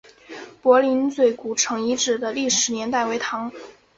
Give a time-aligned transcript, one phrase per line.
[0.63, 3.51] 柏林嘴古城遗址的历史年代为唐。